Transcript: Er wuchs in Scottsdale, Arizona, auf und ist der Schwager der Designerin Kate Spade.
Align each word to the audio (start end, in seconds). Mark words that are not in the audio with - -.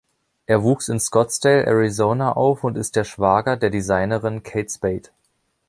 Er 0.47 0.63
wuchs 0.63 0.89
in 0.89 0.99
Scottsdale, 0.99 1.67
Arizona, 1.67 2.31
auf 2.35 2.63
und 2.63 2.75
ist 2.75 2.95
der 2.95 3.03
Schwager 3.03 3.55
der 3.55 3.69
Designerin 3.69 4.41
Kate 4.41 4.67
Spade. 4.71 5.09